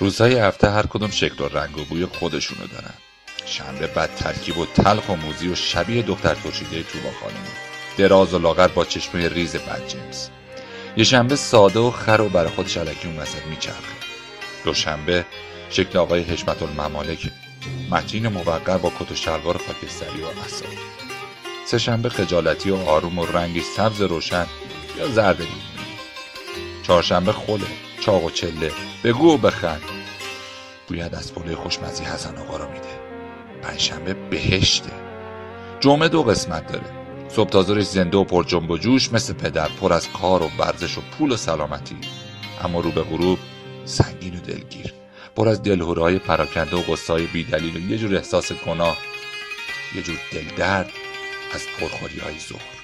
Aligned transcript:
روزهای 0.00 0.34
هفته 0.34 0.70
هر 0.70 0.86
کدوم 0.86 1.10
شکل 1.10 1.44
و 1.44 1.48
رنگ 1.48 1.78
و 1.78 1.84
بوی 1.84 2.06
خودشونو 2.06 2.66
دارن. 2.66 2.94
شنبه 3.46 3.86
بد 3.86 4.14
ترکیب 4.14 4.58
و 4.58 4.66
تلخ 4.66 5.08
و 5.08 5.16
موزی 5.16 5.48
و 5.48 5.54
شبیه 5.54 6.02
دختر 6.02 6.34
ترشیده 6.34 6.82
توبا 6.82 7.10
خانم. 7.20 7.44
دراز 7.96 8.34
و 8.34 8.38
لاغر 8.38 8.68
با 8.68 8.84
چشمه 8.84 9.28
ریز 9.28 9.56
بد 9.56 9.82
یه 10.96 11.04
شنبه 11.04 11.36
ساده 11.36 11.80
و 11.80 11.90
خر 11.90 12.20
و 12.20 12.28
برای 12.28 12.50
خودش 12.50 12.76
علکی 12.76 13.08
اون 13.08 13.18
وسط 13.18 13.46
میچرخه. 13.50 14.00
دوشنبه 14.64 15.24
شکل 15.70 15.98
آقای 15.98 16.22
حشمت 16.22 16.62
الممالک 16.62 17.30
متین 17.90 18.28
موقر 18.28 18.78
با 18.78 18.92
کت 19.00 19.12
و 19.12 19.14
شلوار 19.14 19.58
خاکستری 19.58 20.22
و 20.22 20.26
اصاب 20.26 20.68
سه 21.66 21.78
شنبه 21.78 22.08
خجالتی 22.08 22.70
و 22.70 22.76
آروم 22.76 23.18
و 23.18 23.26
رنگی 23.26 23.60
سبز 23.76 24.00
روشن 24.00 24.46
یا 24.98 25.08
زرد 25.08 25.38
چهارشنبه 26.86 27.32
خله 27.32 27.89
چاق 28.00 28.24
و 28.24 28.30
چله. 28.30 28.72
بگو 29.04 29.34
و 29.34 29.36
بخند. 29.36 29.82
بوید 30.88 31.14
از 31.14 31.34
پله 31.34 31.54
خوشمزی 31.54 32.04
حسن 32.04 32.38
آقا 32.38 32.56
رو 32.56 32.72
میده. 32.72 33.00
پنجشنبه 33.62 34.14
بهشته. 34.14 34.90
جمعه 35.80 36.08
دو 36.08 36.22
قسمت 36.22 36.72
داره. 36.72 36.84
صبح 37.28 37.50
تازورش 37.50 37.84
زنده 37.84 38.18
و 38.18 38.24
پر 38.24 38.44
جنب 38.44 38.70
و 38.70 38.78
جوش 38.78 39.12
مثل 39.12 39.32
پدر 39.32 39.68
پر 39.68 39.92
از 39.92 40.08
کار 40.12 40.42
و 40.42 40.50
ورزش 40.58 40.98
و 40.98 41.00
پول 41.00 41.32
و 41.32 41.36
سلامتی. 41.36 41.96
اما 42.64 42.80
رو 42.80 42.90
به 42.90 43.02
غروب 43.02 43.38
سنگین 43.84 44.36
و 44.36 44.40
دلگیر. 44.40 44.94
پر 45.36 45.48
از 45.48 45.62
دلهورهای 45.62 46.18
پراکنده 46.18 46.76
و 46.76 46.92
قصای 46.92 47.26
بیدلیل 47.26 47.76
و 47.76 47.90
یه 47.90 47.98
جور 47.98 48.16
احساس 48.16 48.52
گناه 48.52 48.98
یه 49.94 50.02
جور 50.02 50.16
دلدرد 50.32 50.90
از 51.54 51.66
پرخوری 51.80 52.18
های 52.18 52.38
ظهر. 52.38 52.79